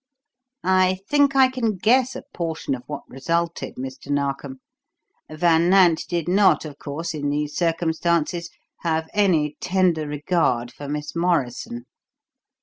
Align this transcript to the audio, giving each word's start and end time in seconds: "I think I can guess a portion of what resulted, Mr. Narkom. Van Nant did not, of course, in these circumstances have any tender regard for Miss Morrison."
"I 0.63 0.97
think 1.07 1.35
I 1.35 1.47
can 1.47 1.75
guess 1.75 2.15
a 2.15 2.23
portion 2.33 2.73
of 2.73 2.81
what 2.87 3.03
resulted, 3.07 3.75
Mr. 3.75 4.09
Narkom. 4.09 4.59
Van 5.29 5.69
Nant 5.69 6.03
did 6.09 6.27
not, 6.27 6.65
of 6.65 6.79
course, 6.79 7.13
in 7.13 7.29
these 7.29 7.55
circumstances 7.55 8.49
have 8.79 9.07
any 9.13 9.57
tender 9.59 10.07
regard 10.07 10.73
for 10.73 10.87
Miss 10.87 11.15
Morrison." 11.15 11.85